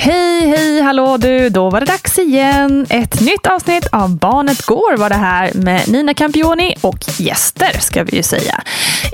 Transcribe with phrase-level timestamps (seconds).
[0.00, 1.48] Hej, hej, hallå du!
[1.48, 2.86] Då var det dags igen.
[2.90, 8.04] Ett nytt avsnitt av Barnet Går var det här med Nina Campioni och gäster ska
[8.04, 8.62] vi ju säga.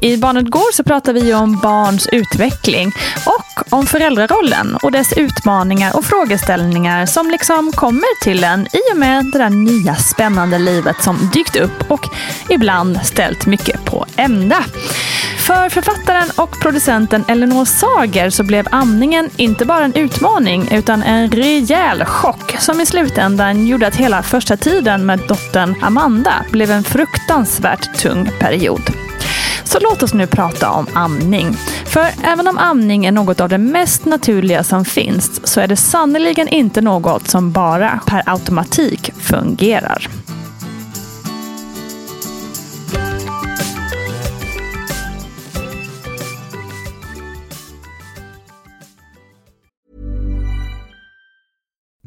[0.02, 2.92] I Barnet Går så pratar vi om barns utveckling
[3.26, 8.98] och om föräldrarollen och dess utmaningar och frågeställningar som liksom kommer till en i och
[8.98, 12.08] med det där nya spännande livet som dykt upp och
[12.48, 14.64] ibland ställt mycket på ända.
[15.46, 21.30] För författaren och producenten Elinor Sager så blev amningen inte bara en utmaning utan en
[21.30, 26.84] rejäl chock som i slutändan gjorde att hela första tiden med dottern Amanda blev en
[26.84, 28.82] fruktansvärt tung period.
[29.64, 31.56] Så låt oss nu prata om amning.
[31.84, 35.76] För även om amning är något av det mest naturliga som finns så är det
[35.76, 40.08] sannerligen inte något som bara per automatik fungerar.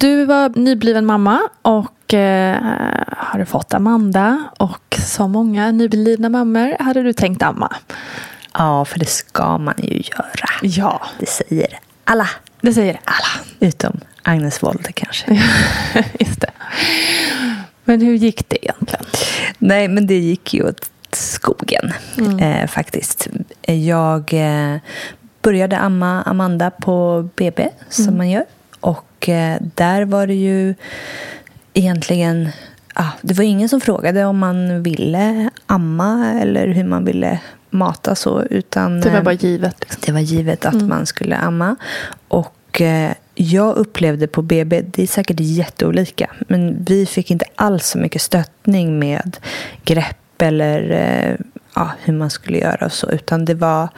[0.00, 2.62] Du var nybliven mamma och eh,
[3.16, 4.44] har fått Amanda.
[4.58, 7.76] Och som många nyblivna mammor hade du tänkt amma.
[8.54, 10.48] Ja, för det ska man ju göra.
[10.62, 12.28] Ja, Det säger alla.
[12.60, 13.46] det säger alla.
[13.60, 15.34] Utom Agnes Wold kanske.
[16.18, 16.50] Just det.
[17.84, 19.04] Men hur gick det egentligen?
[19.58, 21.92] Nej, men det gick ju åt skogen
[22.40, 23.28] eh, faktiskt.
[23.66, 24.78] Jag eh,
[25.42, 28.44] började amma Amanda på BB, som man gör.
[28.80, 30.74] Och eh, där var det ju
[31.74, 32.48] egentligen...
[32.94, 38.14] Ah, det var ingen som frågade om man ville amma eller hur man ville mata
[38.14, 38.42] så.
[38.42, 39.76] Utan, Det var eh, bara givet.
[39.80, 40.02] Liksom.
[40.06, 41.76] Det var givet att man skulle amma.
[42.28, 47.86] Och eh, jag upplevde på BB, det är säkert jätteolika, men vi fick inte alls
[47.86, 49.36] så mycket stöttning med
[49.84, 53.88] grepp eller eh, hur man skulle göra och så, utan det var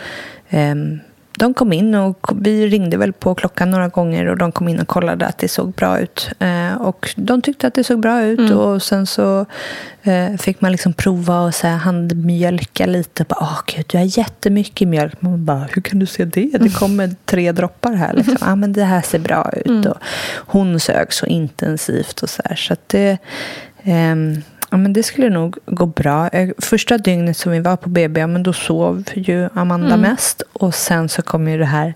[0.49, 1.01] ehm,
[1.39, 4.81] de kom in och vi ringde väl på klockan några gånger och de kom in
[4.81, 6.31] och kollade att det såg bra ut.
[6.39, 9.47] Eh, och de tyckte att det såg bra ut och sen så
[10.03, 13.25] eh, fick man liksom prova och så här handmjölka lite.
[13.25, 15.23] Bara, Åh gud, du har jättemycket mjölk.
[15.23, 16.51] Man bara, hur kan du se det?
[16.61, 18.13] Det kommer tre droppar här.
[18.13, 18.37] Liksom.
[18.43, 19.87] Ah, men det här ser bra ut.
[19.87, 19.97] Och
[20.35, 22.57] hon sög så intensivt och så här.
[22.57, 23.19] Så att det...
[23.83, 24.43] ehm,
[24.73, 26.29] Ja, men det skulle nog gå bra.
[26.29, 30.43] Eh, Första dygnet som vi var på BB, ja, men då sov ju Amanda mest.
[30.53, 31.95] Och sen så kom ju det här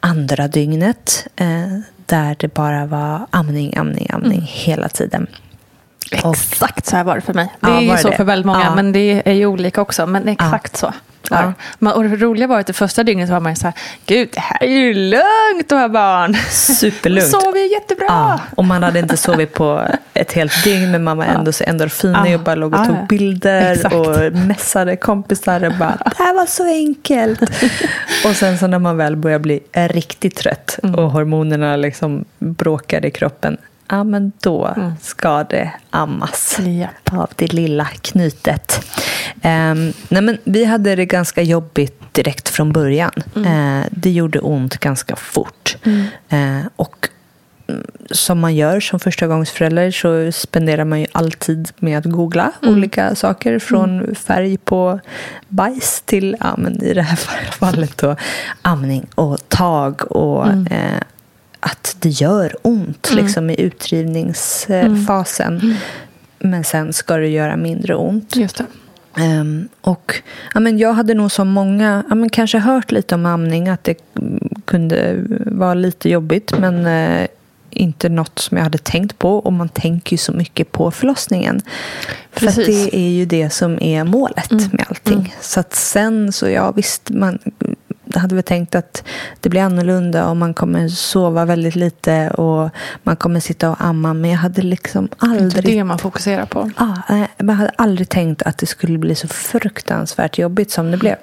[0.00, 1.26] andra dygnet.
[1.36, 4.46] Eh, där det bara var amning, amning, amning Mm.
[4.50, 5.26] hela tiden.
[6.12, 7.52] Exakt så här var det för mig.
[7.60, 8.16] Det Ja, är ju så det?
[8.16, 8.74] för väldigt många, Ja.
[8.74, 10.06] men det är ju olika också.
[10.06, 10.92] Men exakt så.
[11.30, 11.52] Ja.
[11.78, 13.74] Men, och det roliga var att det första dygnet var man så här,
[14.06, 16.34] gud det här är ju lugnt att ha barn.
[16.50, 17.30] Superlugnt.
[17.30, 18.06] Sover ju jättebra.
[18.08, 19.82] Ja, och man hade inte sovit på
[20.14, 22.34] ett helt dygn men man var ändå så endorfinig Ja.
[22.34, 23.94] och bara låg och tog bilder Exakt.
[23.94, 27.40] och messade kompisar och bara det här var så enkelt.
[28.24, 30.94] och sen så när man väl börjar bli riktigt trött Mm.
[30.94, 33.56] och hormonerna liksom bråkar i kroppen
[33.92, 36.78] Ja, men då ska det ammas Mm.
[36.80, 36.88] Ja.
[37.18, 38.80] av det lilla knytet.
[39.42, 43.12] Ehm, nej men vi hade det ganska jobbigt direkt från början.
[43.36, 43.78] Mm.
[43.80, 45.76] Eh, det gjorde ont ganska fort.
[46.28, 47.08] Eh, och
[47.66, 52.74] mm, som man gör som förstagångsförälder så spenderar man ju alltid med att googla Mm.
[52.74, 53.58] olika saker.
[53.58, 55.00] Från färg på
[55.48, 57.16] bajs till, ja, men i det här
[57.58, 58.16] fallet då,
[58.62, 60.66] amning och tag och Mm.
[60.66, 61.02] eh,
[61.62, 65.60] att det gör ont liksom, i utdrivningsfasen.
[65.60, 65.74] Mm.
[66.38, 68.36] Men sen ska det göra mindre ont.
[68.36, 68.66] Just det.
[69.16, 70.22] Ehm, och
[70.54, 73.84] ja, men jag hade nog som många ja, men kanske hört lite om amning, att
[73.84, 75.16] det mm, kunde
[75.46, 77.26] vara lite jobbigt, men eh,
[77.70, 79.38] inte något som jag hade tänkt på.
[79.38, 81.60] Och man tänker ju så mycket på förlossningen.
[82.32, 82.90] För att Precis.
[82.90, 85.34] det är ju det som är målet med allting.
[85.40, 87.38] Så att sen så, ja visst, man
[88.20, 89.04] hade väl tänkt att
[89.40, 92.70] det blir annorlunda och man kommer sova väldigt lite och
[93.02, 94.14] man kommer sitta och amma.
[94.14, 96.70] Men jag hade liksom Det är aldrig det man fokuserar på.
[96.78, 97.02] Ja,
[97.36, 101.16] jag hade aldrig tänkt att det skulle bli så fruktansvärt jobbigt som det blev.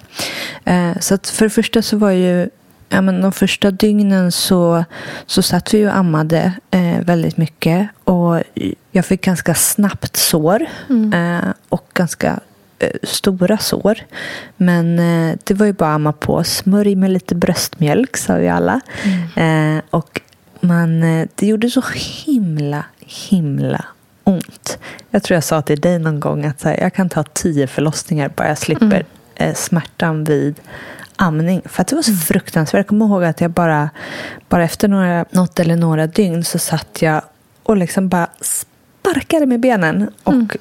[0.65, 2.49] Eh, så för det första så var ju
[2.91, 4.85] Ja, men de första dygnen så,
[5.25, 7.89] så satt vi och ammade eh, väldigt mycket.
[8.03, 8.43] Och
[8.91, 10.65] jag fick ganska snabbt sår.
[10.89, 12.39] Eh, och ganska
[13.03, 13.99] stora sår.
[14.57, 16.43] Men eh, det var ju bara att amma på.
[16.43, 18.81] Smörj med lite bröstmjölk, sa vi alla.
[19.35, 20.21] Eh, och
[20.59, 21.83] man, eh, det gjorde så
[22.25, 23.85] himla, himla
[24.23, 24.79] ont.
[25.09, 28.31] Jag tror jag sa till dig någon gång att här, jag kan ta tio förlossningar
[28.35, 29.05] bara jag slipper
[29.35, 30.55] eh, smärtan vid
[31.15, 31.61] amning.
[31.65, 32.79] För att det var så fruktansvärt.
[32.79, 33.89] Jag kommer ihåg att jag bara,
[34.49, 37.21] bara efter några, något eller några dygn så satt jag
[37.63, 38.27] och liksom bara
[39.09, 40.57] sparkade med benen och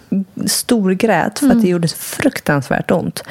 [0.47, 3.25] storgrät för att det gjorde fruktansvärt ont.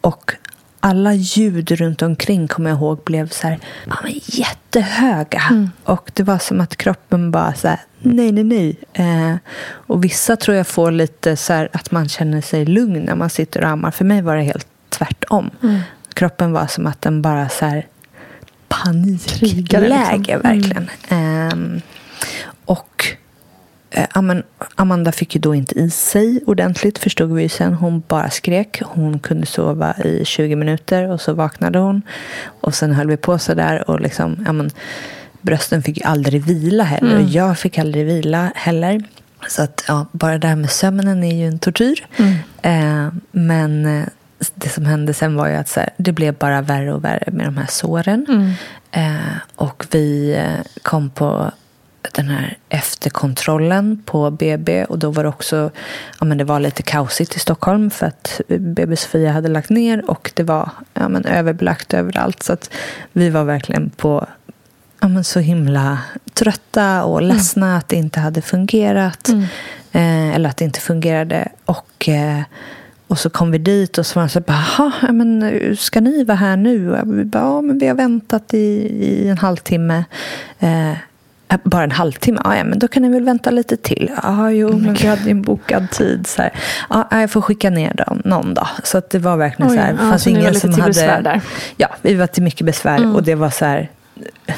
[0.00, 0.32] Och
[0.80, 5.42] alla ljud runt omkring kommer jag ihåg blev så här, ja, men jättehöga.
[5.84, 8.76] Och det var som att kroppen bara så här, nej, nej, nej.
[8.92, 13.14] Eh, och vissa tror jag får lite så här att man känner sig lugn när
[13.14, 13.90] man sitter och ammar.
[13.90, 15.50] För mig var det helt tvärtom.
[16.14, 17.86] Kroppen var som att den bara så här
[18.68, 20.40] panikläge liksom.
[20.42, 20.90] verkligen.
[22.64, 23.21] Och eh, men
[24.74, 27.74] Amanda fick ju då inte i sig ordentligt förstod vi ju sen.
[27.74, 28.82] Hon bara skrek.
[28.84, 32.02] Hon kunde sova i 20 minuter och så vaknade hon.
[32.44, 34.70] Och sen höll vi på så där och liksom, ja, men,
[35.40, 37.16] brösten fick ju aldrig vila heller.
[37.16, 39.02] Och jag fick aldrig vila heller.
[39.48, 42.06] Så att ja, bara det här med sömnen är ju en tortyr.
[42.62, 44.04] Eh, men eh,
[44.54, 47.30] det som hände sen var ju att så här, det blev bara värre och värre
[47.32, 48.26] med de här såren.
[48.90, 51.50] Eh, och vi eh, kom på
[52.12, 55.70] den här efterkontrollen på BB och då var det också
[56.20, 60.10] ja, men det var lite kaosigt i Stockholm för att BB Sofia hade lagt ner
[60.10, 62.42] och det var ja, men överbelagt överallt.
[62.42, 62.70] Så att
[63.12, 64.26] vi var verkligen på
[65.00, 65.98] ja, men så himla
[66.34, 69.28] trötta och ledsna att det inte hade fungerat
[69.92, 71.48] eh, eller att det inte fungerade.
[71.64, 72.42] Och eh,
[73.06, 76.00] och så kom vi dit och så var de så bara, "Jaha, ja, men ska
[76.00, 76.92] ni vara här nu?
[76.92, 78.58] Och vi bara, ja, men vi har väntat i,
[79.04, 80.04] i en halvtimme.
[80.58, 80.92] Eh,
[81.64, 82.40] bara en halvtimme?
[82.44, 84.10] Ja, ja, men då kan ni väl vänta lite till.
[84.22, 86.26] Ja, jo, men vi hade ju en bokad tid.
[86.26, 86.52] Så här.
[86.90, 88.68] Ja, jag får skicka ner dem någon dag.
[88.84, 89.90] Så att det var verkligen Oj, så här.
[89.92, 90.90] ja, fanns så ingen som till hade...
[90.90, 91.40] besvär där.
[91.76, 93.14] Ja, vi var till mycket besvär.
[93.14, 93.90] Och det var så här...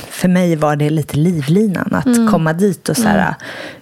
[0.08, 3.34] För mig var det lite livlinan att komma dit och så här,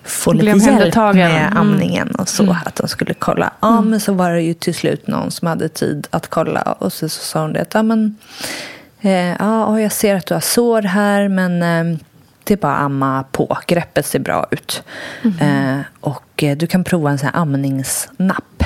[0.04, 1.56] få Bli lite hjälp med Mm.
[1.56, 2.56] amningen och så.
[2.64, 3.52] Att de skulle kolla.
[3.60, 6.62] Ja, men så var det ju till slut någon som hade tid att kolla.
[6.62, 8.16] Och så, så sa hon det att ja, men,
[9.00, 11.98] eh, ja, jag ser att du har sår här men eh,
[12.44, 13.58] det är bara att amma på.
[13.66, 14.82] Greppet ser bra ut.
[15.40, 18.64] Eh, och eh, du kan prova en sån här amningsnapp.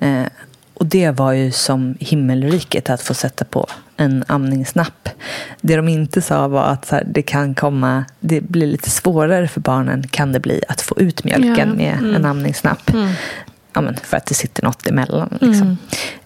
[0.00, 0.26] Eh,
[0.74, 3.66] och det var ju som himmelriket att få sätta på
[3.96, 5.08] en amningsnapp.
[5.60, 9.48] Det de inte sa var att så här, det kan komma, det blir lite svårare
[9.48, 12.90] för barnen kan det bli att få ut mjölken Ja, med en amningsnapp.
[13.72, 15.38] Ja, men för att det sitter något emellan.
[15.40, 15.78] Liksom.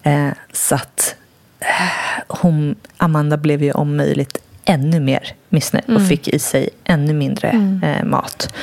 [0.03, 1.15] Eh, så att
[1.59, 7.13] eh, hon, Amanda blev ju om möjligt ännu mer missnöjd och fick i sig ännu
[7.13, 7.49] mindre
[7.83, 8.53] eh, mat.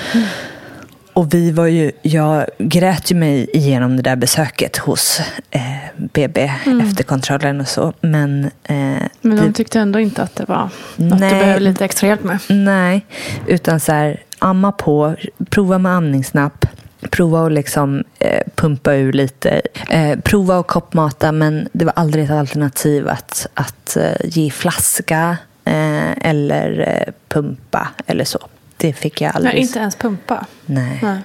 [1.12, 5.62] och vi var ju, jag grät ju mig igenom det där besöket hos eh,
[5.96, 6.50] BB
[6.82, 7.92] efter kontrollen och så.
[8.00, 8.74] Men, eh,
[9.20, 11.32] Men de det- tyckte ändå inte att det var något Nej.
[11.32, 12.38] du behöver lite extra hjälp med.
[12.48, 13.06] Nej,
[13.46, 15.14] utan så här, amma på,
[15.50, 16.66] prova med andningsnapp.
[17.10, 19.62] Prova att liksom, eh, pumpa ur lite.
[19.90, 25.36] Eh, prova att koppmata, men det var aldrig ett alternativ att, att eh, ge flaska
[25.72, 28.38] eh, eller eh, pumpa eller så.
[28.76, 29.54] Det fick jag aldrig.
[29.54, 30.46] Nej, inte ens pumpa.
[30.66, 30.98] Nej.
[31.02, 31.18] Nej.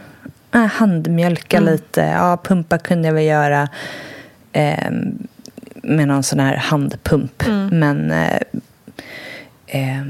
[0.52, 1.74] Nej, handmjölka Mm.
[1.74, 2.02] lite.
[2.02, 3.70] Ja, pumpa kunde jag väl göra
[4.52, 4.92] eh,
[5.84, 7.44] med någon sån här handpump.
[7.48, 7.80] Mm.
[7.80, 8.40] Men eh,
[9.68, 10.06] eh,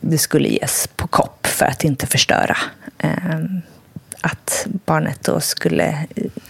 [0.00, 2.56] det skulle ges på kopp för att inte förstöra.
[2.98, 3.10] Eh,
[4.20, 6.06] att barnet då skulle...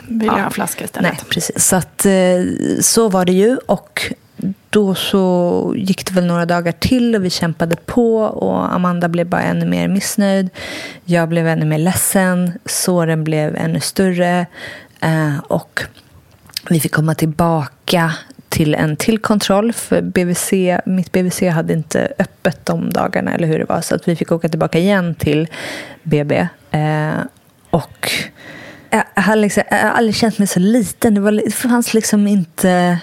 [0.08, 0.32] Vill Ja.
[0.40, 1.12] ha flaska istället?
[1.12, 1.64] Nej, precis.
[1.64, 2.42] Så, att, eh,
[2.80, 3.56] så var det ju.
[3.56, 4.12] Och
[4.72, 9.26] då så gick det väl några dagar till och vi kämpade på och Amanda blev
[9.26, 10.50] bara ännu mer missnöjd.
[11.04, 12.52] Jag blev ännu mer ledsen.
[12.64, 14.46] Såren blev ännu större.
[15.00, 15.82] Eh, och
[16.70, 18.12] vi fick komma tillbaka
[18.48, 20.52] till en till kontroll för BVC,
[20.86, 24.32] mitt BVC hade inte öppet de dagarna eller hur det var så att vi fick
[24.32, 25.48] åka tillbaka igen till
[26.02, 26.48] BB.
[26.70, 27.20] Eh,
[27.70, 28.10] och
[28.90, 31.14] jag har, liksom, jag har aldrig känt mig så liten.
[31.14, 32.98] Det, var, det fanns liksom inte,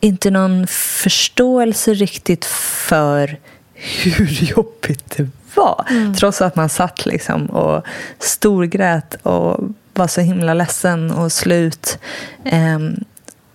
[0.00, 3.38] inte någon förståelse riktigt för
[3.74, 4.26] hur
[4.56, 5.84] jobbigt det var.
[6.18, 7.84] Trots att man satt liksom och
[8.18, 9.58] storgrät och
[9.94, 11.98] var så himla ledsen och slut.
[12.44, 13.04] Ehm,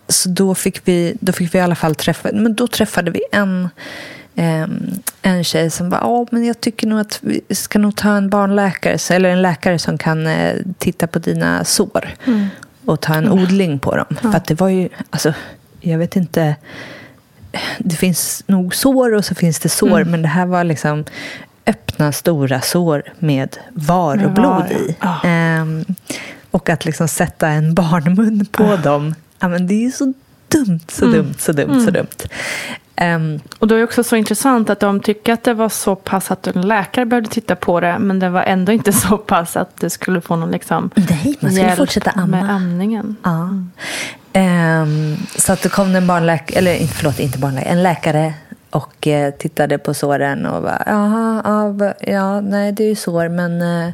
[0.07, 3.21] så då fick, vi, då fick vi i alla fall träffa, men då träffade vi
[3.31, 3.69] en,
[4.35, 8.09] ehm, en tjej som bara, ja men jag tycker nog att vi ska nog ta
[8.09, 12.09] en barnläkare, eller en läkare som kan eh, titta på dina sår
[12.85, 14.05] och ta en odling på dem.
[14.21, 15.33] För att det var ju, alltså,
[15.85, 16.55] jag vet inte,
[17.77, 21.05] det finns nog sår och så finns det sår, men det här var liksom
[21.67, 24.95] öppna stora sår med var och blod i.
[25.01, 25.21] ja.
[25.23, 25.85] Ehm,
[26.51, 30.13] och att liksom sätta en barnmun på dem, ja, men det är ju så
[30.47, 32.07] dumt, så dumt, så dumt, så dumt.
[32.95, 35.95] Ehm, Och då är det också så intressant att de tycker att det var så
[35.95, 37.99] pass att en läkare behövde titta på det.
[37.99, 41.51] Men det var ändå inte så pass att du skulle få någon liksom nej, man
[41.51, 42.27] skulle fortsätta amma.
[42.27, 43.15] med amningen.
[43.23, 43.49] Ja.
[44.35, 48.33] Um, så att det kom det en barnläkare, eller förlåt, inte barnläkare, en läkare
[48.69, 53.29] och eh, tittade på såren och bara, jaha, ja, ja, nej det är ju sår
[53.29, 53.93] men eh,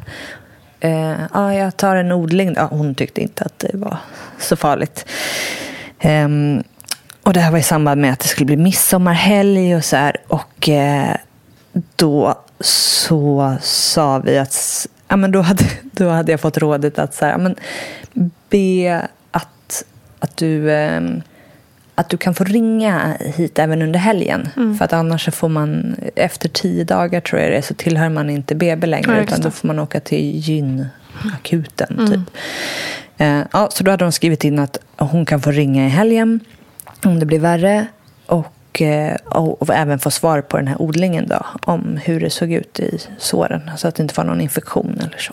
[0.80, 2.54] eh, ja, jag tar en odling.
[2.56, 3.96] Ja, hon tyckte inte att det var
[4.38, 5.06] så farligt.
[6.04, 6.62] Um,
[7.22, 10.16] och det här var i samband med att det skulle bli midsommarhelg och så här.
[10.28, 11.16] Och eh,
[11.96, 17.14] då så sa vi att ja, men då, hade, då hade jag fått rådet att
[17.14, 17.56] så här, ja, men
[18.48, 19.08] be
[20.22, 21.22] att, du, ehm,
[21.94, 24.48] att du kan få ringa hit även under helgen.
[24.78, 28.30] För att annars får man, efter tio dagar tror jag det är, så tillhör man
[28.30, 29.16] inte BB längre.
[29.16, 32.08] Ja, utan då får man åka till gynakuten.
[32.10, 32.36] Typ.
[33.16, 36.40] Eh, ja, så då hade de skrivit in att hon kan få ringa i helgen
[37.04, 37.86] om det blir värre.
[38.26, 42.30] Och, eh, och, och även få svar på den här odlingen då, om hur det
[42.30, 43.70] såg ut i såren.
[43.76, 45.32] Så att det inte var någon infektion eller så.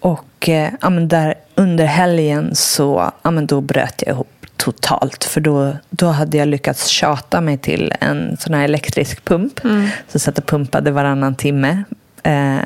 [0.00, 5.24] Och eh, ja, men där under helgen så ja, men då bröt jag ihop totalt.
[5.24, 9.60] För då, då hade jag lyckats tjata mig till en sån här elektrisk pump.
[10.08, 11.82] Så satt och pumpade varannan timme.
[12.22, 12.58] Eh,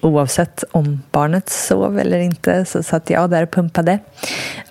[0.00, 3.98] oavsett om barnet sov eller inte så satt jag där och pumpade.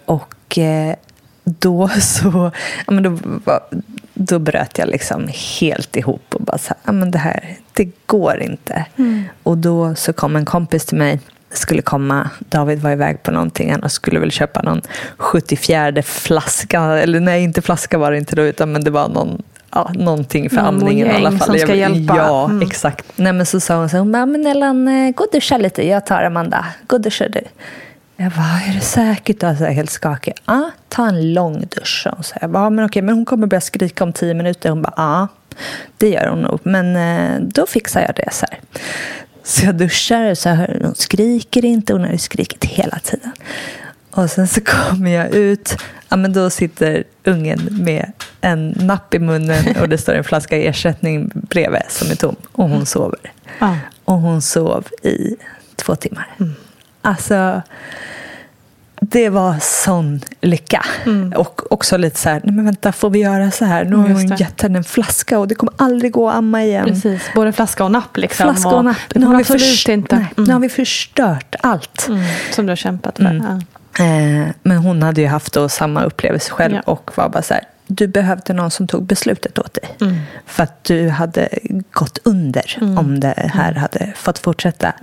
[0.06, 0.96] Och eh,
[1.44, 2.52] då så
[2.88, 3.18] ja, men då,
[4.14, 5.30] då bröt jag liksom
[5.60, 8.86] helt ihop och bara så här, ja, men det här, det går inte.
[9.44, 11.20] Och då så kom en kompis till mig
[11.58, 14.82] skulle komma, David var iväg på någonting, han skulle väl köpa någon
[15.18, 19.42] 74 flaska, eller nej inte flaska var det inte då, utan men det var någon
[19.72, 21.40] Ja, någonting för Någon amningen i alla fall.
[21.48, 22.16] som ska Jag- hjälpa.
[22.18, 22.62] Ja, Mm.
[22.68, 23.06] exakt.
[23.16, 25.88] Nej, men så sa hon så hon bara, men Ellen, eh, gå och duscha lite.
[25.88, 26.66] Jag tar Amanda.
[26.88, 27.42] Gå och duscha du.
[28.18, 29.44] Jag bara, är det säkert?
[29.44, 30.34] Alltså, jag är helt skakig.
[30.46, 32.02] Ja, ta en lång dusch.
[32.04, 32.24] sa hon.
[32.24, 34.70] Så jag bara, men okej, men hon kommer börja skrika om tio minuter.
[34.70, 35.28] Hon bara, ja,
[35.98, 36.60] det gör hon nog.
[36.64, 38.30] Men eh, då fixar jag det.
[38.34, 38.60] Så, här.
[39.46, 41.94] Så jag duschar så här, hon skriker inte.
[41.94, 43.32] Hon har ju skrikit hela tiden.
[44.12, 45.78] Och sen så kommer jag ut.
[46.10, 48.12] Ja, men då sitter ungen med
[48.42, 52.36] en napp i munnen och det står en flaska ersättning bredvid som är tom.
[52.52, 53.20] Och hon sover.
[53.60, 53.78] Ja.
[54.06, 55.36] Och hon sov i
[55.76, 56.36] två timmar.
[57.02, 57.62] Alltså,
[59.02, 60.86] det var sån lycka.
[61.36, 63.86] Och också lite så här, nej men vänta, får vi göra så här?
[63.86, 66.86] Nu har hon gett henne en flaska och det kommer aldrig gå att amma igen.
[66.86, 68.18] Precis, både flaska och napp.
[68.18, 68.44] Liksom.
[68.54, 68.98] Flaska och napp.
[69.16, 70.16] Nu har, vi först- inte.
[70.16, 72.08] nej, nu har vi förstört allt.
[72.08, 72.24] Mm.
[72.52, 73.42] Som du har kämpat för.
[73.98, 74.04] Ja.
[74.06, 76.82] Eh, men hon hade ju haft då samma upplevelse själv Ja.
[76.92, 79.98] och var bara så här, du behövde någon som tog beslutet åt dig.
[80.02, 80.16] Mm.
[80.46, 81.50] För att du hade
[81.92, 84.94] gått under om det här hade fått fortsätta.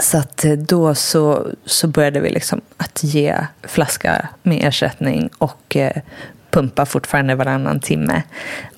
[0.00, 5.76] Så att eh, då så, så började vi liksom att ge flaska med ersättning och
[5.76, 6.02] eh,
[6.50, 8.22] pumpa fortfarande varannan timme.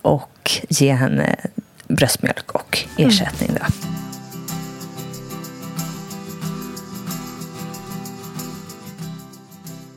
[0.03, 1.37] Och ge henne
[1.89, 3.51] bröstmjölk och ersättning.
[3.61, 3.67] Då.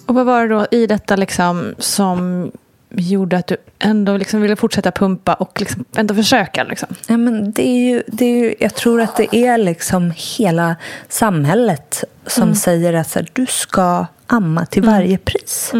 [0.06, 2.52] Och vad var det då i detta liksom som
[2.94, 6.64] gjorde att du ändå liksom ville fortsätta pumpa och liksom ändå försöka?
[6.64, 6.90] Liksom?
[7.08, 10.76] Ja, men det är ju, det är ju, jag tror att det är liksom hela
[11.10, 15.72] samhället som säger att här, du ska amma till varje pris.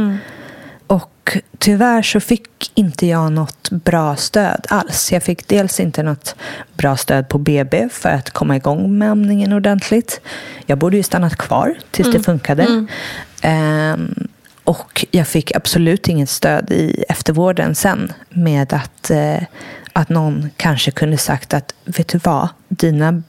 [0.88, 5.12] Och tyvärr så fick inte jag något bra stöd alls.
[5.12, 6.36] Jag fick dels inte något
[6.74, 10.22] bra stöd på BB för att komma igång med amningen ordentligt.
[10.66, 12.88] Jag borde ju stannat kvar tills det funkade.
[13.42, 14.28] Ehm,
[14.64, 19.44] och jag fick absolut inget stöd i eftervården sen med att, eh,
[19.94, 23.24] att någon kanske kunde sagt att vet du vad, dina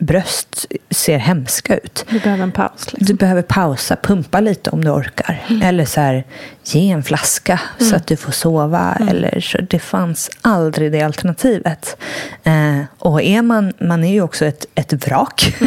[0.00, 2.04] bröst ser hemska ut.
[2.10, 2.72] Du behöver en paus.
[2.92, 3.06] Liksom.
[3.06, 5.42] Du behöver pausa, pumpa lite om du orkar.
[5.62, 6.24] Eller så här,
[6.64, 8.98] ge en flaska så att du får sova.
[9.10, 11.96] Eller så, det fanns aldrig det alternativet.
[12.44, 15.54] Eh, och är man, man är ju också ett, ett vrak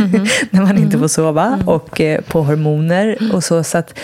[0.50, 1.60] när man inte får sova.
[1.65, 3.63] Och eh, på hormoner och så.
[3.63, 4.00] så att,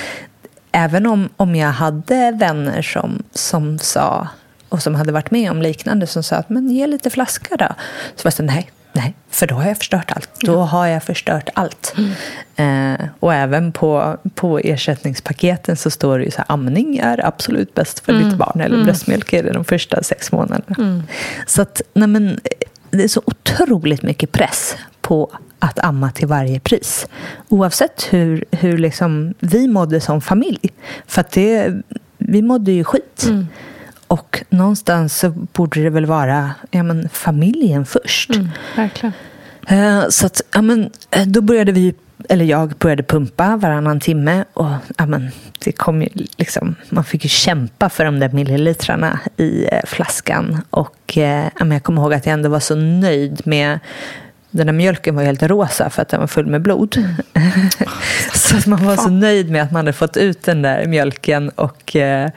[0.72, 4.28] även om, om jag hade vänner som, som sa
[4.70, 7.68] och som hade varit med om liknande som sa att men ge lite flaska då.
[8.16, 10.30] Så var jag så, nej, nej, för då har jag förstört allt.
[10.42, 11.94] Då har jag förstört allt.
[12.56, 17.74] Eh, och även på, på ersättningspaketen så står det ju så här, amning är absolut
[17.76, 18.62] bäst för ditt barn.
[18.62, 21.04] Eller bröstmjölk är det de första sex månaderna.
[21.48, 22.40] Så att, nej men,
[22.90, 27.08] det är så otroligt mycket press på att amma till varje pris.
[27.50, 30.70] Oavsett hur, hur liksom vi mådde som familj.
[31.08, 31.74] För att det,
[32.18, 33.26] vi mådde ju skit.
[34.08, 38.30] Och någonstans så borde det väl vara ja, men, familjen först.
[38.76, 39.14] Verkligen.
[39.68, 41.96] Eh, Så att, ja, men, eh, då började vi,
[42.30, 44.44] eller jag började pumpa varannan timme.
[44.54, 45.32] Och ja, men,
[45.64, 50.62] det kom ju liksom, man fick ju kämpa för de där millilitrarna i eh, flaskan.
[50.70, 53.80] Och ja, men jag kommer ihåg att jag ändå var så nöjd med
[54.52, 56.96] den där mjölken var helt rosa för att den var full med blod.
[58.34, 61.50] så att man var så nöjd med att man hade fått ut den där mjölken
[61.50, 62.30] och eh,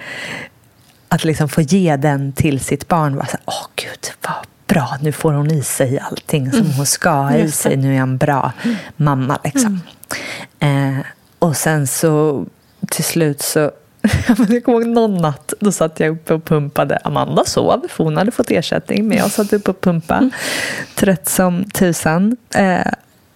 [1.08, 4.34] att liksom få ge den till sitt barn var så åh gud vad
[4.66, 7.92] bra, nu får hon i sig allting som hon ska ha i sig, nu är
[7.92, 8.52] jag en bra
[8.96, 9.80] mamma liksom.
[10.60, 10.98] Eh,
[11.38, 12.44] och sen så
[12.88, 13.70] till slut så
[14.48, 16.96] Jag kommer ihåg någon natt, då satt jag uppe och pumpade.
[16.96, 19.08] Amanda sov, för hon hade fått ersättning.
[19.08, 20.30] Men jag satt uppe och pumpade,
[20.94, 22.36] trött som tusan.
[22.54, 22.92] Eh,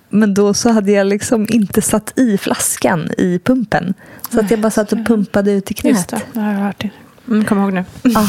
[0.09, 3.95] men då så hade jag liksom inte satt i flaskan i pumpen.
[4.33, 6.25] Så att jag bara satt och pumpade ut i Just knät.
[6.33, 6.85] det, det har jag hört.
[7.29, 7.85] Mm, kom ihåg nu.
[8.15, 8.29] Ah.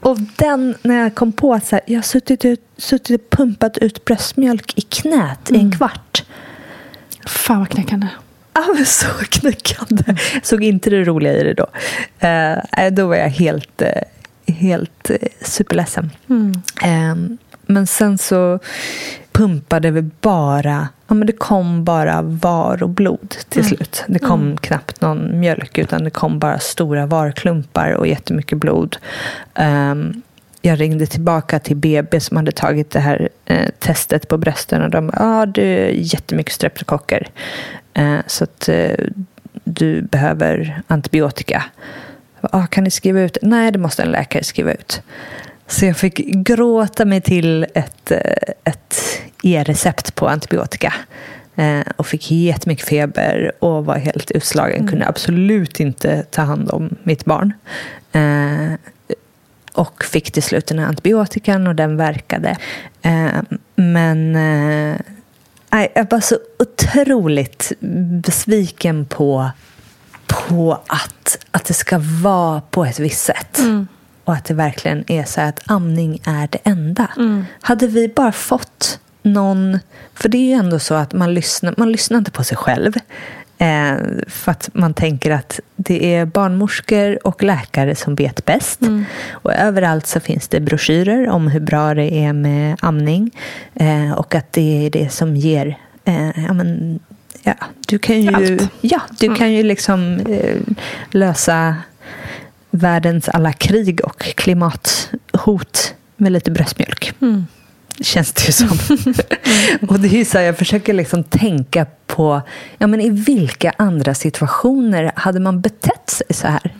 [0.00, 3.30] Och den, när jag kom på att så här, jag har suttit, ut, suttit och
[3.38, 6.24] pumpat ut bröstmjölk i knät i en kvart.
[7.26, 8.06] Fan vad knäckande.
[8.86, 10.02] Så knäckande.
[10.34, 11.66] Jag såg inte det roliga i det då.
[12.18, 16.10] Eh, nej, då var jag helt, eh, helt eh, superledsen.
[16.82, 17.14] Eh,
[17.66, 18.58] men sen så
[19.32, 24.04] pumpade vi bara, ja men det kom bara var och blod till slut.
[24.06, 28.96] Det kom knappt någon mjölk utan det kom bara stora varklumpar och jättemycket blod.
[29.54, 30.22] Ehm,
[30.62, 34.90] jag ringde tillbaka till BB som hade tagit det här eh, testet på brösten och
[34.90, 37.28] de ja ah, är jättemycket streptokocker.
[37.96, 38.94] Eh, så att eh,
[39.64, 41.64] du behöver antibiotika.
[42.40, 43.38] Ah, kan ni skriva ut?
[43.42, 45.02] Nej, det måste en läkare skriva ut.
[45.66, 48.94] Så jag fick gråta mig till ett, eh, ett
[49.42, 50.94] e-recept på antibiotika.
[51.96, 54.88] Och fick jättemycket feber och var helt utslagen.
[54.88, 57.52] Kunde absolut inte ta hand om mitt barn.
[59.72, 62.56] Och fick till slut den här antibiotikan och den verkade.
[63.74, 64.36] Men
[65.76, 67.72] nej, jag var så otroligt
[68.22, 69.50] besviken på,
[70.26, 73.58] på att, att det ska vara på ett visst sätt.
[74.24, 77.08] Och att det verkligen är så att amning är det enda.
[77.60, 79.78] Hade vi bara fått någon...
[80.14, 82.92] För det är ju ändå så att man lyssnar, man lyssnar inte på sig själv.
[83.58, 83.96] Eh,
[84.28, 88.80] för att man tänker att det är barnmorskor och läkare som vet bäst.
[89.30, 93.30] Och överallt så finns det broschyrer om hur bra det är med amning.
[93.74, 95.78] Eh, och att det är det som ger...
[96.04, 96.98] Eh, ja, men,
[97.42, 97.54] ja,
[97.88, 98.70] du kan ju, Allt.
[98.80, 100.56] ja, du kan ju liksom eh,
[101.10, 101.76] lösa
[102.70, 107.12] världens alla krig och klimathot med lite bröstmjölk.
[108.00, 108.78] Känns det ju som.
[109.88, 112.42] och det är så här, jag försöker liksom tänka på
[112.78, 116.74] ja, men i vilka andra situationer hade man betett sig så här.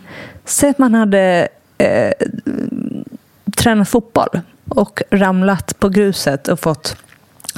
[0.44, 1.48] Säg att man hade
[1.78, 2.12] eh,
[3.56, 6.96] tränat fotboll och ramlat på gruset och fått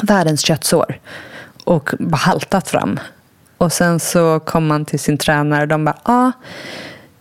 [0.02, 1.00] världens köttsår
[1.64, 3.00] och bara haltat fram.
[3.58, 6.32] Och sen så kom man till sin tränare och de bara, ah,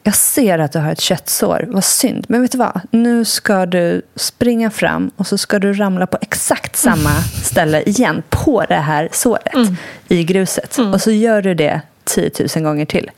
[0.07, 2.25] jag ser att du har ett köttsår, vad synd.
[2.29, 6.17] Men vet du vad, nu ska du springa fram och så ska du ramla på
[6.21, 7.21] exakt samma mm.
[7.43, 9.75] ställe igen på det här såret mm.
[10.07, 10.77] i gruset.
[10.77, 10.93] Mm.
[10.93, 13.11] Och så gör du det 10 000 gånger till.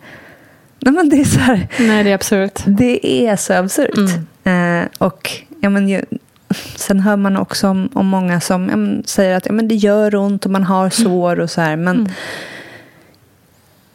[0.79, 2.61] Nej, men det är så här, Nej, det är absurt.
[2.65, 3.97] Det är så absurt.
[4.43, 4.83] Mm.
[4.83, 6.01] Eh, och ja, men, ju,
[6.75, 9.75] sen hör man också om, om många som ja, men, säger att ja, men det
[9.75, 10.91] gör ont och man har mm.
[10.91, 11.75] sår och så här.
[11.75, 12.11] Men mm.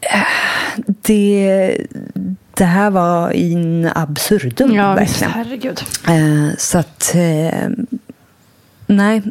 [0.00, 0.26] eh,
[0.86, 1.76] det,
[2.56, 4.74] det här var in absurdum.
[4.74, 5.32] Ja, verkligen.
[5.32, 5.82] herregud.
[6.08, 7.68] Eh, så att, eh,
[8.86, 9.22] nej,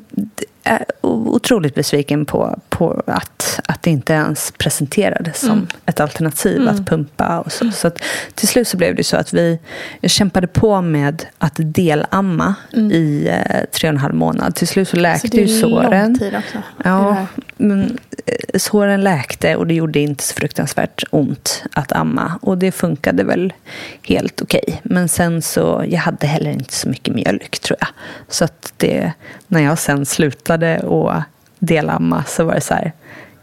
[0.63, 5.67] är otroligt besviken på, på att, att det inte ens presenterades som mm.
[5.85, 6.75] ett alternativ mm.
[6.75, 7.39] att pumpa.
[7.39, 7.71] Och så.
[7.71, 7.99] så att,
[8.35, 9.59] till slut så blev det så att vi
[10.03, 12.91] kämpade på med att delamma mm.
[12.91, 14.55] i eh, tre och en halv månad.
[14.55, 16.19] Till slut så läkte så ju såren.
[16.19, 16.57] Tid också.
[16.83, 17.25] Ja,
[17.57, 22.39] men eh, såren läkte och det gjorde inte så fruktansvärt ont att amma.
[22.41, 23.53] Och det funkade väl
[24.01, 24.63] helt okej.
[24.67, 24.79] Okay.
[24.83, 27.89] Men sen så, jag hade heller inte så mycket mjölk tror jag.
[28.27, 29.11] Så att det,
[29.47, 30.52] när jag sen slutade
[30.85, 31.13] och
[31.59, 32.93] delamma så var det så här,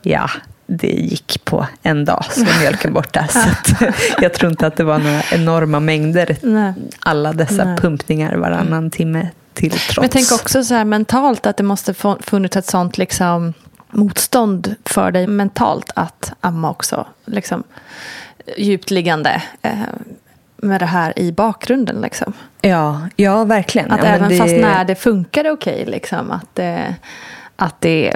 [0.03, 0.31] ja,
[0.67, 3.27] det gick på en dag så var mjölken borta.
[3.31, 3.75] så
[4.21, 6.73] jag tror inte att det var några enorma mängder, Nej.
[7.01, 7.77] alla dessa Nej.
[7.77, 9.97] pumpningar varannan timme till trots.
[9.97, 13.55] Men jag tänker också så här mentalt att det måste funnits ett sånt liksom
[13.91, 17.07] motstånd för dig mentalt att amma också.
[17.25, 17.63] Liksom,
[18.57, 19.73] djupt liggande eh,
[20.63, 22.01] med det här i bakgrunden.
[22.01, 22.33] Liksom.
[22.61, 23.91] Ja, ja, verkligen.
[23.91, 24.37] Att ja, även det...
[24.37, 26.95] fast när det funkade okej, liksom, att, det,
[27.57, 28.13] att det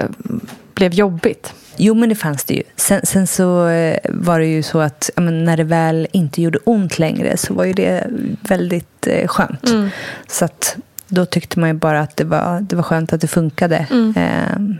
[0.73, 1.53] blev jobbigt.
[1.77, 2.63] Jo, men det fanns det ju.
[2.75, 6.59] Sen, sen så eh, var det ju så att men, när det väl inte gjorde
[6.63, 8.07] ont längre så var ju det
[8.41, 9.69] väldigt eh, skönt.
[9.69, 9.89] Mm.
[10.27, 10.77] Så att
[11.07, 13.87] då tyckte man ju bara att det var, det var skönt att det funkade.
[13.91, 14.13] Mm.
[14.17, 14.77] Eh,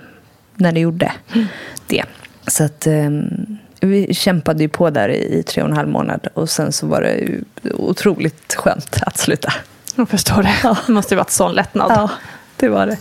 [0.56, 1.46] när det gjorde mm.
[1.88, 2.04] det.
[2.48, 6.50] Så att um, vi kämpade ju på där i tre och en halv månad och
[6.50, 7.44] sen så var det ju
[7.74, 9.54] otroligt skönt att sluta.
[9.96, 10.56] Jag förstår det.
[10.64, 10.78] Ja.
[10.88, 11.92] Det måste ju varit sån lättnad.
[11.92, 12.10] Ja,
[12.58, 12.98] det var det.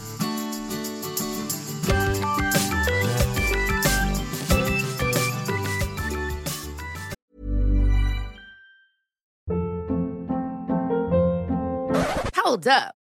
[12.44, 13.04] Hold up.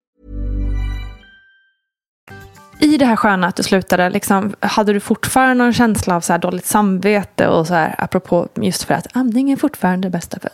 [2.81, 6.37] I det här sköna att du slutade, liksom, hade du fortfarande någon känsla av så
[6.37, 10.49] dåligt samvete och så här, apropå just för att amning är fortfarande det bästa för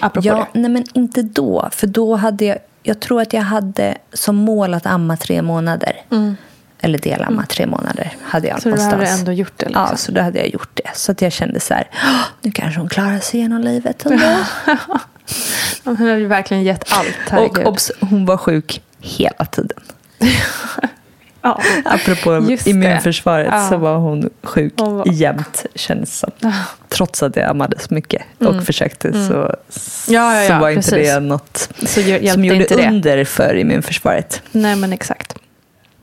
[0.00, 0.60] apropå Ja, det?
[0.60, 1.68] nej men inte då.
[1.72, 5.92] För då hade jag, jag tror att jag hade som mål att amma tre månader.
[6.80, 8.94] Eller delamma tre månader hade jag Så du någonstans.
[9.10, 9.66] hade ändå gjort det?
[9.66, 9.86] Liksom.
[9.90, 10.90] Ja, så då hade jag gjort det.
[10.94, 14.24] Så att jag kände så här, "Åh, nu kanske hon klarar sig genom livet ändå.
[15.84, 17.06] Hon hade ju verkligen gett allt.
[17.26, 17.66] och herregud.
[17.66, 19.80] obs, hon var sjuk hela tiden.
[21.46, 21.60] ja.
[21.84, 23.68] Apropå Just immunförsvaret Ja.
[23.68, 26.30] så var hon sjuk Hon var- jämt känns som.
[26.88, 28.64] Trots att jag ammade så mycket och Mm.
[28.64, 29.54] försökte så,
[30.08, 31.08] Ja, ja, så ja, var inte precis.
[31.14, 31.68] det något
[32.32, 34.42] som gjorde inte under för immunförsvaret.
[34.52, 35.34] Nej, men exakt.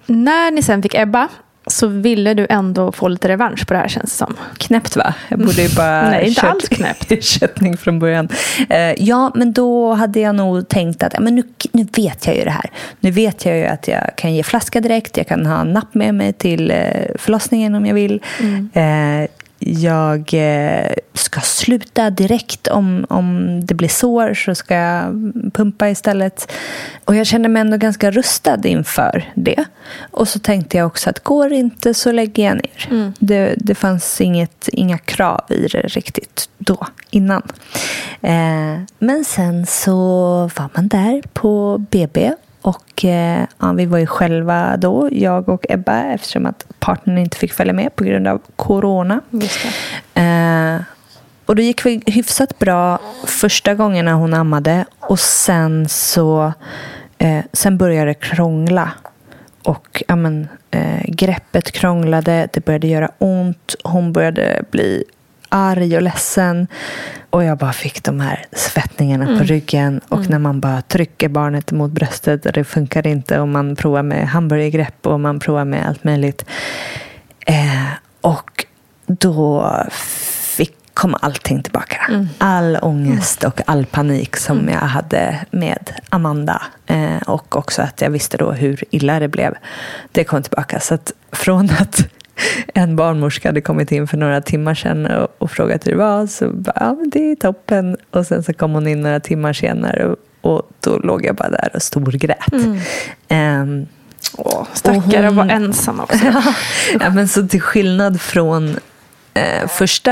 [0.05, 1.27] När ni sen fick Ebba
[1.67, 4.35] så ville du ändå få lite revansch på det här känns det som.
[4.57, 5.13] Knäppt va?
[5.29, 7.11] Jag borde ju bara Nej, inte alls knäppt.
[7.11, 8.29] ersättning från början.
[8.69, 12.43] Eh, ja, men då hade jag nog tänkt att men nu, nu vet jag ju
[12.43, 12.71] det här.
[12.99, 15.17] Nu vet jag ju att jag kan ge flaska direkt.
[15.17, 16.77] Jag kan ha en napp med mig till eh,
[17.15, 18.21] förlossningen om jag vill.
[18.73, 19.29] Eh,
[19.65, 26.51] jag eh, ska sluta direkt om, om det blir sår så ska jag pumpa istället.
[27.05, 29.65] Och jag kände mig ändå ganska rustad inför det.
[30.11, 33.11] Och så tänkte jag också att går det inte så lägger jag ner.
[33.19, 37.41] Det, det fanns inget, inga krav i det riktigt då, innan.
[38.21, 39.95] Eh, men sen så
[40.55, 42.31] var man där på BB
[42.63, 47.37] och eh, ja, vi var ju själva då, jag och Ebba, eftersom att partnern inte
[47.37, 49.21] fick följa med på grund av corona.
[50.13, 50.81] Eh,
[51.45, 54.85] och det gick hyfsat bra första gången när hon ammade.
[54.99, 56.53] Och sen så
[57.17, 58.91] eh, sen började det krångla.
[59.63, 63.75] Och ja, men, eh, greppet krånglade, det började göra ont.
[63.83, 65.03] Hon började bli
[65.53, 66.67] arg och ledsen.
[67.29, 70.01] Och jag bara fick de här svettningarna på ryggen.
[70.09, 73.39] Och när man bara trycker barnet mot bröstet och det funkar inte.
[73.39, 76.45] Och man provar med hamburgergrepp och man provar med allt möjligt.
[77.45, 77.87] Eh,
[78.21, 78.65] och
[79.05, 79.75] då
[80.55, 82.27] fick, kom allting tillbaka.
[82.37, 86.61] All ångest och all panik som jag hade med Amanda.
[86.85, 89.53] Eh, och också att jag visste då hur illa det blev.
[90.11, 90.79] Det kom tillbaka.
[90.79, 92.07] Så att från att
[92.73, 96.27] en barnmorska hade kommit in för några timmar sedan och, och frågat hur det var
[96.27, 97.97] så bara, ja men det är toppen.
[98.11, 101.49] Och sen så kom hon in några timmar senare och, och då låg jag bara
[101.49, 102.53] där och storgrät.
[103.27, 103.85] Ehm,
[104.37, 106.25] Åh, stackare Och hon- var ensam också.
[106.99, 108.75] ja, men så till skillnad från
[109.33, 110.11] eh, första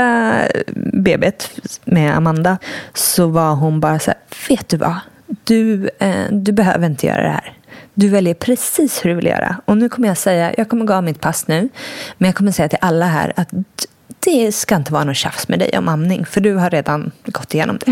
[0.92, 1.50] BB't
[1.84, 2.58] med Amanda
[2.94, 4.96] så var hon bara så här, vet du vad?
[5.44, 7.52] Du, eh, du behöver inte göra det här.
[7.94, 9.56] Du väljer precis hur du vill göra.
[9.64, 11.68] Och nu kommer jag säga, jag kommer gå av mitt pass nu,
[12.18, 13.48] men jag kommer säga till alla här att
[14.20, 17.54] det ska inte vara något tjafs med dig om amning, för du har redan gått
[17.54, 17.90] igenom det.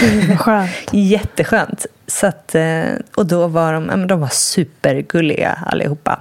[0.00, 0.70] Gud, vad skönt.
[0.92, 1.86] Jätteskönt.
[2.06, 6.20] Så att, eh, och då var de, de var supergulliga allihopa.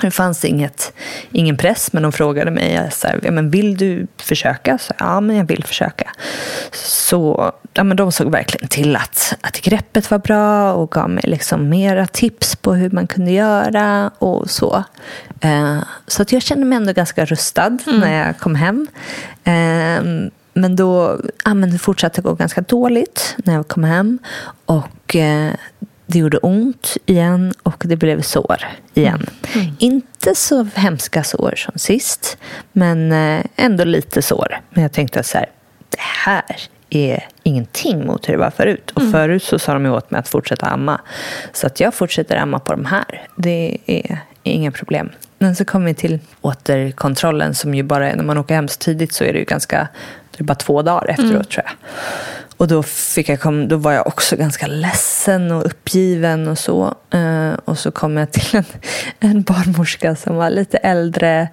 [0.00, 0.92] Det fanns inget,
[1.32, 4.78] ingen press, men de frågade mig så här, ja, men vill du försöka.
[4.78, 6.10] Så, ja, men jag vill försöka.
[6.72, 11.24] Så ja, men de såg verkligen till att, att greppet var bra och gav mig
[11.26, 14.84] liksom mera tips på hur man kunde göra och så.
[15.40, 18.86] Eh, så att jag kände mig ändå ganska rustad när jag kom hem.
[19.44, 24.18] Eh, men då ja, men det fortsatte gå ganska dåligt när jag kom hem.
[24.66, 25.52] Och eh,
[26.10, 28.56] det gjorde ont igen och det blev sår
[28.94, 29.26] igen.
[29.78, 32.38] Inte så hemska sår som sist,
[32.72, 34.60] men eh, ändå lite sår.
[34.70, 35.46] Men jag tänkte så här,
[35.88, 38.90] det här är ingenting mot hur det var förut.
[38.90, 41.00] Och förut så sa de åt mig att fortsätta amma.
[41.52, 43.26] Så att jag fortsätter amma på de här.
[43.36, 45.10] Det är inga problem.
[45.38, 48.78] Men så kom vi till återkontrollen som ju bara är, när man åker hem så
[48.78, 49.88] tidigt så är det ju ganska,
[50.30, 51.72] det är bara två dagar efteråt tror jag.
[52.58, 56.94] Och då, fick jag kom, då var jag också ganska ledsen och uppgiven och så.
[57.10, 58.64] Eh, och så kom jag till en,
[59.18, 61.48] en barnmorska som var lite äldre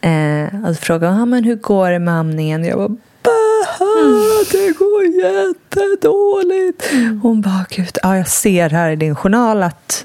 [0.00, 2.64] eh, och frågade ah, men hur går det med amningen.
[2.64, 2.88] Jag var
[3.22, 6.92] Baha, det går jättedåligt.
[7.22, 10.04] Hon bara, gud, ja, jag ser här i din journal att,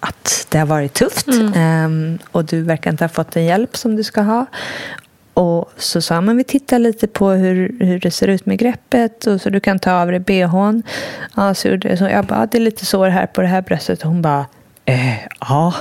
[0.00, 1.28] att det har varit tufft.
[1.54, 4.46] Ehm, och du verkar inte ha fått den hjälp som du ska ha.
[5.34, 9.26] Och så sa men vi tittar lite på hur, hur det ser ut med greppet
[9.26, 10.82] och så du kan ta av dig bhn.
[11.36, 12.04] Ja, så gjorde jag så.
[12.04, 14.02] Jag bara, "Ja, det är lite sår här på det här bröstet.
[14.02, 14.46] Och hon bara,
[14.84, 15.74] eh, ja,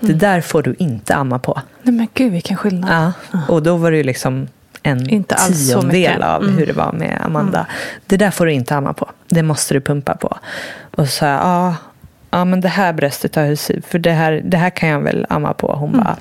[0.00, 1.60] det där får du inte amma på.
[1.82, 3.12] Nej men gud vilken skillnad.
[3.32, 4.48] Ja, och då var det ju liksom
[4.82, 6.56] en Inte alls tiondel av Mm.
[6.58, 7.66] hur det var med Amanda.
[8.06, 9.10] Det där får du inte amma på.
[9.28, 10.38] Det måste du pumpa på.
[10.96, 11.74] Och så sa jag, ja,
[12.30, 15.26] ja men det här bröstet har hur för det här, det här kan jag väl
[15.28, 15.72] amma på.
[15.74, 16.04] Hon Mm.
[16.04, 16.16] bara,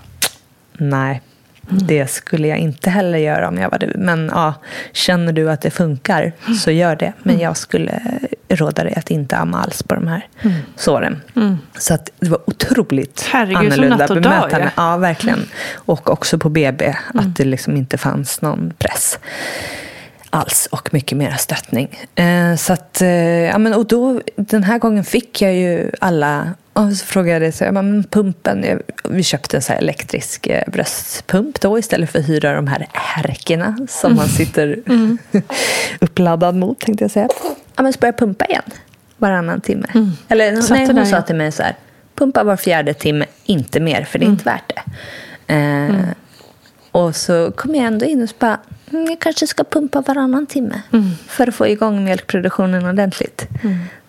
[0.78, 1.22] nej,
[1.70, 3.94] Det skulle jag inte heller göra om jag var du.
[3.96, 4.54] Men ja,
[4.92, 6.32] känner du att det funkar
[6.64, 7.14] så gör det.
[7.24, 8.02] Men jag skulle
[8.50, 10.28] råda dig att inte amma alls på de här
[10.76, 11.22] såren.
[11.78, 14.66] Så att det var otroligt Herregud, annorlunda dag, bemötande.
[14.66, 14.70] ju.
[14.76, 15.46] Ja, verkligen.
[15.74, 19.20] Och också på BB, att det liksom inte fanns någon press
[20.30, 22.00] alls och mycket mera stöttning.
[22.16, 23.10] Eh, så att, eh,
[23.44, 27.54] ja, men, och då, den här gången fick jag ju alla och så frågade jag,
[27.54, 32.30] så, men pumpen, jag, vi köpte en så elektrisk eh, bröstpump då istället för att
[32.30, 34.80] hyra de här härkorna som man sitter
[36.00, 37.28] uppladdad mot tänkte jag säga.
[37.76, 38.64] Ja men så började jag pumpa igen
[39.18, 39.88] varannan timme.
[40.28, 41.26] Eller Satte nej, där hon sa igen.
[41.26, 41.76] till mig så här,
[42.16, 44.82] pumpa var fjärde timme, inte mer för det är inte värt det.
[45.54, 45.96] Eh,
[46.94, 48.60] och så kom jag ändå in och så bara,
[48.92, 50.82] mm, jag kanske ska pumpa varannan timme
[51.28, 53.48] för att få igång mjölkproduktionen ordentligt.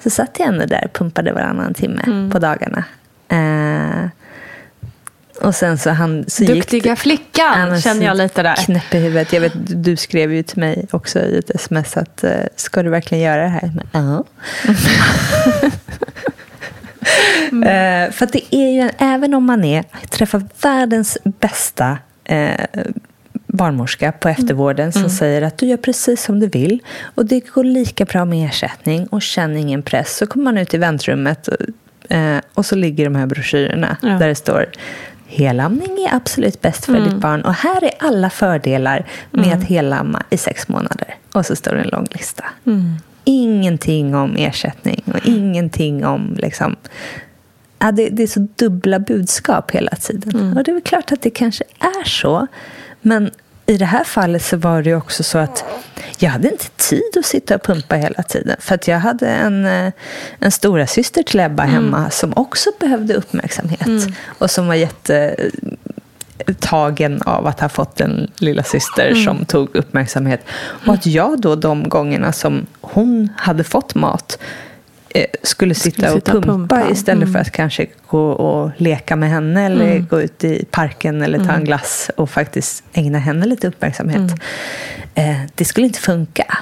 [0.02, 2.84] Så satt jag ändå där och pumpade varannan timme på dagarna.
[3.28, 4.08] Eh,
[5.40, 6.24] och sen så han...
[6.28, 8.54] Så gick Duktiga det- flickan, känner jag lite där.
[8.54, 9.32] Knäpp i huvudet.
[9.32, 9.52] Jag vet,
[9.84, 13.42] du skrev ju till mig också i ett sms att eh, ska du verkligen göra
[13.42, 13.72] det här?
[13.92, 14.24] Ja.
[17.54, 22.66] Eh, för att det är ju, även om man är, träffar världens bästa eh,
[23.46, 26.78] barnmorska på eftervården som säger att du gör precis som du vill
[27.14, 30.16] och det går lika bra med ersättning och känn ingen press.
[30.16, 31.56] Så kommer man ut i väntrummet och,
[32.16, 34.08] eh, och så ligger de här broschyrerna Ja.
[34.08, 34.66] där det står
[35.26, 40.22] Helamning är absolut bäst för ditt barn och här är alla fördelar med att helamma
[40.30, 41.14] i sex månader.
[41.32, 42.44] Och så står det en lång lista.
[43.24, 46.76] Ingenting om ersättning och ingenting om liksom,
[47.84, 50.56] Ja, det, det är så dubbla budskap hela tiden.
[50.56, 52.46] Och det är väl klart att det kanske är så.
[53.00, 53.30] Men
[53.66, 55.64] i det här fallet så var det också så att
[56.18, 58.56] jag hade inte tid att sitta och pumpa hela tiden.
[58.60, 59.92] För att jag hade en, eh,
[60.38, 64.08] en stora syster till Ebba hemma som också behövde uppmärksamhet.
[64.38, 65.36] Och som var jätte
[66.60, 70.40] tagen av att ha fått en lilla syster som tog uppmärksamhet.
[70.86, 74.38] Och att jag då de gångerna som hon hade fått mat
[75.42, 76.90] skulle sitta, sitta och pumpa, pumpa.
[76.90, 81.44] istället för att kanske gå och leka med henne eller gå ut i parken eller
[81.44, 84.32] ta en glass och faktiskt ägna henne lite uppmärksamhet.
[85.14, 86.58] Eh, det skulle inte funka.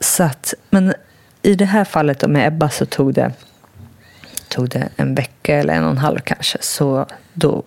[0.00, 0.94] Så att, men
[1.42, 3.32] i det här fallet då med Ebba så tog det,
[4.48, 6.58] tog det en vecka eller en och en halv kanske.
[6.60, 7.62] Så då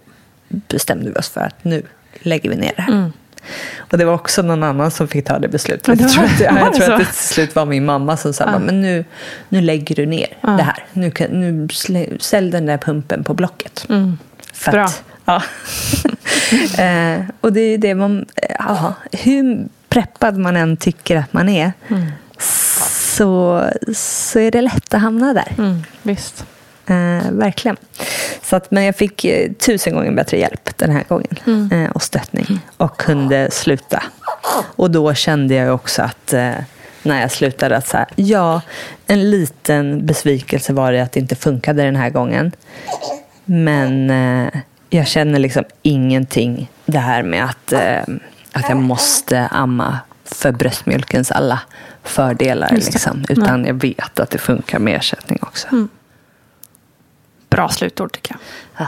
[0.47, 1.83] bestämde vi oss för att nu
[2.19, 3.11] lägger vi ner det här.
[3.91, 5.87] Och det var också någon annan som fick ta det beslutet.
[5.87, 8.17] Ja, det Jag tror att, jag det tror att det till slut var min mamma
[8.17, 9.05] som sa men nu,
[9.49, 10.83] nu lägger du ner det här.
[10.93, 11.67] Nu, kan, nu
[12.19, 13.79] sälj den där pumpen på Blocket.
[13.79, 14.17] För Mm.
[14.71, 14.83] Bra.
[14.83, 15.41] Att, ja.
[16.83, 18.25] eh, och det är det man...
[18.35, 22.05] eh, Ja, hur preppad man än tycker att man är Mm.
[23.15, 23.63] så,
[23.95, 25.53] så är det lätt att hamna där.
[25.57, 26.45] Mm, visst.
[26.87, 27.77] Eh, verkligen.
[28.41, 31.35] Så att, men jag fick eh, tusen gånger bättre hjälp den här gången.
[31.45, 31.71] Mm.
[31.71, 32.59] Eh, och stöttning.
[32.77, 34.03] Och kunde sluta.
[34.75, 36.51] Och då kände jag också att eh,
[37.03, 38.61] när jag slutade att så här, ja,
[39.07, 42.51] en liten besvikelse var det att det inte funkade den här gången.
[43.45, 47.73] Men eh, jag känner liksom ingenting det här med att,
[48.53, 51.59] att jag måste amma för bröstmjölkens alla
[52.03, 52.71] fördelar.
[52.71, 55.67] Liksom, utan jag vet att det funkar med ersättning också.
[57.55, 58.39] Bra slutord tycker jag.
[58.77, 58.87] Ja.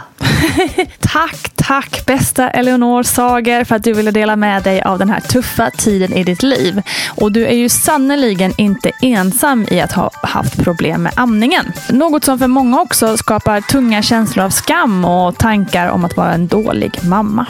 [0.99, 5.19] Tack, tack bästa Eleonor Sager för att du ville dela med dig av den här
[5.19, 6.81] tuffa tiden i ditt liv.
[7.15, 11.65] Och du är ju sannoliken inte ensam i att ha haft problem med amningen.
[11.89, 16.33] Något som för många också skapar tunga känslor av skam och tankar om att vara
[16.33, 17.45] en dålig mamma.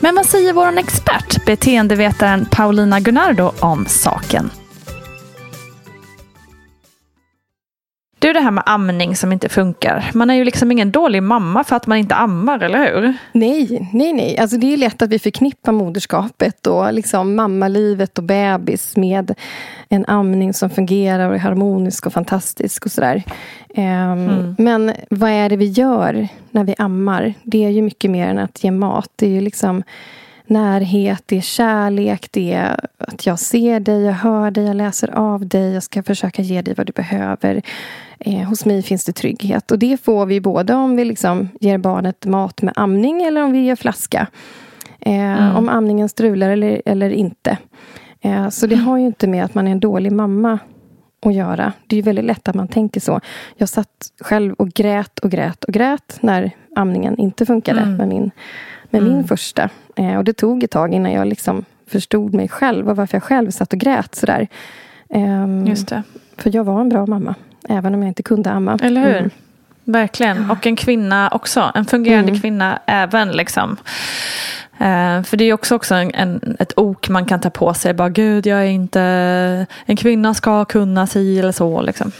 [0.00, 4.50] Men vad säger vår expert, beteendevetaren Paulina Gunnardo om saken?
[8.20, 10.10] Du, det här med amning som inte funkar.
[10.14, 13.14] Man är ju liksom ingen dålig mamma för att man inte ammar, eller hur?
[13.32, 14.38] Nej, nej, nej.
[14.38, 19.34] Alltså det är lätt att vi förknippar moderskapet och liksom mammalivet och bebis med
[19.88, 23.22] en amning som fungerar och är harmonisk och fantastisk och sådär.
[23.74, 27.34] Ehm, Men vad är det vi gör när vi ammar?
[27.42, 29.10] Det är ju mycket mer än att ge mat.
[29.16, 29.82] Det är ju liksom
[30.50, 35.10] närhet, det är kärlek, det är att jag ser dig, jag hör dig, jag läser
[35.10, 37.62] av dig, jag ska försöka ge dig vad du behöver.
[38.18, 39.70] Eh, hos mig finns det trygghet.
[39.70, 43.52] Och det får vi både om vi liksom ger barnet mat med amning eller om
[43.52, 44.26] vi ger flaska.
[45.00, 47.58] Eh, Om amningen strular eller, eller inte.
[48.20, 50.58] Eh, så det har ju inte med att man är en dålig mamma
[51.26, 51.72] att göra.
[51.86, 53.20] Det är ju väldigt lätt att man tänker så.
[53.56, 58.30] Jag satt själv och grät och grät och grät när amningen inte funkade med min,
[58.90, 59.68] med min första.
[59.96, 63.22] Eh, och det tog ett tag innan jag liksom förstod mig själv och varför jag
[63.22, 64.48] själv satt och grät sådär.
[65.10, 66.02] Ehm, Just det.
[66.36, 67.34] För jag var en bra mamma.
[67.68, 68.78] Även om jag inte kunde amma.
[68.82, 69.16] Eller hur?
[69.16, 69.30] Mm.
[69.84, 70.50] Verkligen.
[70.50, 71.72] Och en kvinna också.
[71.74, 73.76] En fungerande kvinna även liksom
[74.80, 77.94] Eh, för det är också, också en, en, ett ok man kan ta på sig.
[77.94, 79.00] Bara, Gud, jag är inte...
[79.86, 81.82] En kvinna ska kunna si eller så.
[81.82, 82.12] Liksom.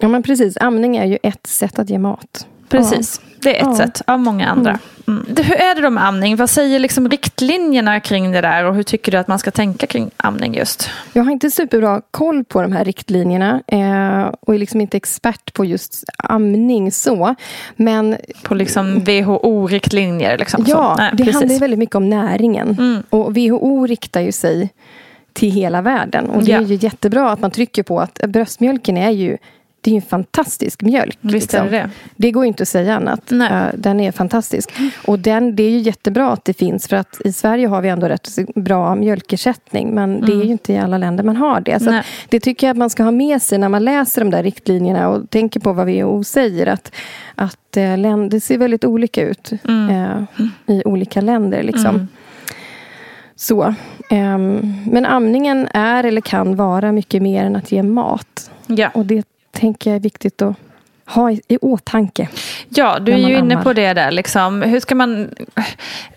[0.00, 0.56] Ja, men precis.
[0.60, 2.46] Amning är ju ett sätt att ge mat.
[2.68, 3.20] Precis.
[3.22, 3.28] Ja.
[3.42, 3.76] Det är ett ja.
[3.76, 4.70] sätt av många andra.
[4.70, 4.80] Mm.
[5.08, 5.24] Mm.
[5.46, 6.36] Hur är det då med amning?
[6.36, 9.86] Vad säger liksom riktlinjerna kring det där och hur tycker du att man ska tänka
[9.86, 10.90] kring amning just?
[11.12, 15.52] Jag har inte superbra koll på de här riktlinjerna eh, och är liksom inte expert
[15.52, 17.34] på just amning så.
[17.76, 18.16] Men...
[18.42, 20.38] På liksom WHO-riktlinjer?
[20.38, 21.34] Liksom, ja, Nej, det precis.
[21.34, 22.76] handlar väldigt mycket om näringen.
[22.78, 23.02] Mm.
[23.10, 24.68] Och WHO riktar ju sig
[25.32, 26.30] till hela världen.
[26.30, 26.58] Och det ja.
[26.58, 29.38] är ju jättebra att man trycker på att bröstmjölken är ju
[29.80, 31.18] det är en fantastisk mjölk.
[31.20, 31.66] Visst liksom.
[31.66, 32.30] är det det.
[32.30, 33.22] går inte att säga annat.
[33.28, 33.50] Nej.
[33.52, 34.70] Uh, den är fantastisk.
[35.06, 36.88] Och den, det är ju jättebra att det finns.
[36.88, 39.94] För att i Sverige har vi ändå rätt bra mjölkersättning.
[39.94, 40.26] Men mm.
[40.26, 40.46] det är mm.
[40.46, 41.80] ju inte i alla länder man har det.
[41.80, 44.42] Så det tycker jag att man ska ha med sig när man läser de där
[44.42, 45.08] riktlinjerna.
[45.08, 46.66] Och tänker på vad WHO säger.
[46.66, 46.92] Att,
[47.34, 49.90] att uh, det ser väldigt olika ut mm.
[49.90, 51.62] uh, i olika länder.
[51.62, 51.94] Liksom.
[51.94, 52.08] Mm.
[53.36, 53.74] Så.
[54.10, 58.50] Um, men amningen är eller kan vara mycket mer än att ge mat.
[58.66, 58.88] Ja.
[58.94, 59.24] Och det
[59.58, 60.56] tänker jag är viktigt att
[61.08, 62.28] ha i, i åtanke.
[62.68, 63.62] Ja, du är ju inne ammar.
[63.62, 64.10] på det där.
[64.10, 64.62] Liksom.
[64.62, 65.28] Hur ska man...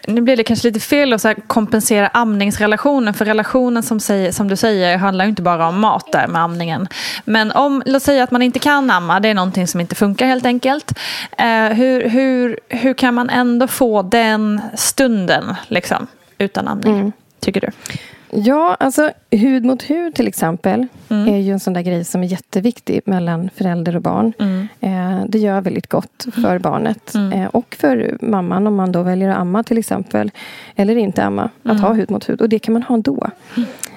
[0.07, 3.13] Nu blir det kanske lite fel att så kompensera amningsrelationen.
[3.13, 6.41] För relationen som, säger, som du säger handlar ju inte bara om mat där med
[6.41, 6.87] amningen.
[7.25, 10.27] Men om, låt säga att man inte kan amma, det är någonting som inte funkar
[10.27, 10.99] helt enkelt.
[11.37, 16.99] Eh, hur, hur, hur kan man ändå få den stunden liksom, utan amning?
[16.99, 17.11] Mm.
[17.39, 17.67] Tycker du?
[18.33, 21.27] Ja, alltså hud mot hud till exempel mm.
[21.27, 24.33] är ju en sån där grej som är jätteviktig mellan förälder och barn.
[24.39, 24.67] Mm.
[24.79, 26.61] Eh, det gör väldigt gott för mm.
[26.61, 27.31] barnet mm.
[27.31, 30.31] eh, och för mamman om man då väljer att amma till exempel.
[30.75, 31.83] Eller inte amma, att mm.
[31.83, 32.41] ha hud mot hud.
[32.41, 33.29] Och det kan man ha ändå.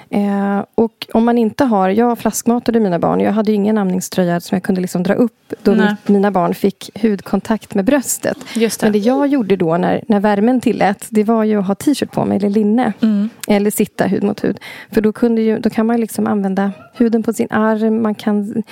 [0.09, 3.19] Eh, och om man inte har, jag flaskmatade mina barn.
[3.19, 5.95] Jag hade ingen amningströja som jag kunde liksom dra upp då Nej.
[6.05, 8.37] mina barn fick hudkontakt med bröstet.
[8.55, 8.81] Det.
[8.81, 12.11] Men det jag gjorde då när, när värmen tillät, det var ju att ha t-shirt
[12.11, 12.93] på mig eller linne.
[13.01, 13.29] Mm.
[13.47, 14.59] Eller sitta hud mot hud.
[14.91, 18.01] För då, kunde ju, då kan man liksom använda huden på sin arm.
[18.01, 18.63] Man kan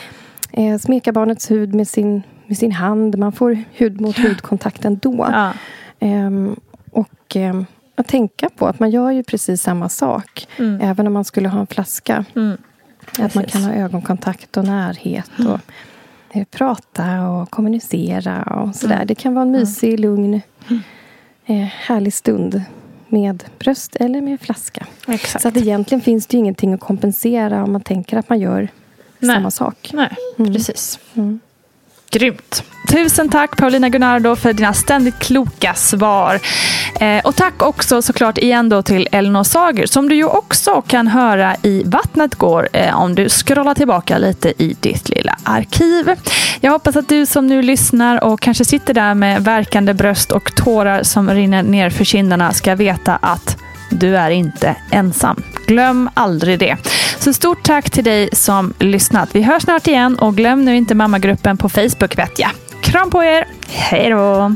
[0.51, 3.17] eh, smeka barnets hud med sin, med sin hand.
[3.17, 5.27] Man får hud mot hud-kontakt ändå.
[5.31, 5.51] Ja.
[5.99, 6.31] Eh,
[6.91, 7.37] och...
[7.95, 10.47] Att tänka på att man gör ju precis samma sak.
[10.57, 10.81] Mm.
[10.81, 12.25] Även om man skulle ha en flaska.
[12.35, 12.57] Mm.
[13.19, 15.31] Att man kan ha ögonkontakt och närhet.
[15.39, 15.51] Mm.
[15.51, 15.59] Och
[16.31, 18.95] eh, prata och kommunicera och sådär.
[18.95, 19.07] Mm.
[19.07, 20.81] Det kan vara en mysig, lugn, mm.
[21.45, 22.63] eh, härlig stund.
[23.07, 24.87] Med bröst eller med flaska.
[25.07, 25.41] Exakt.
[25.41, 28.67] Så att egentligen finns det ju ingenting att kompensera om man tänker att man gör
[29.19, 29.35] Nej.
[29.35, 29.89] samma sak.
[29.93, 30.53] Nej, mm.
[30.53, 30.99] precis.
[32.13, 32.63] Grymt.
[32.89, 36.39] Tusen tack Paulina Gunnardo för dina ständigt kloka svar.
[36.99, 41.07] Eh, och tack också såklart igen då till Elinor Sager som du ju också kan
[41.07, 46.15] höra i Vattnet går eh, om du scrollar tillbaka lite i ditt lilla arkiv.
[46.61, 50.55] Jag hoppas att du som nu lyssnar och kanske sitter där med verkande bröst och
[50.55, 53.62] tårar som rinner ner för kinderna ska veta att
[53.93, 55.43] du är inte ensam.
[55.67, 56.77] Glöm aldrig det.
[57.19, 59.29] Så stort tack till dig som lyssnat.
[59.35, 62.51] Vi hörs snart igen och glöm nu inte mammagruppen på Facebook vet jag.
[62.81, 63.47] Kram på er.
[63.67, 64.55] Hej då!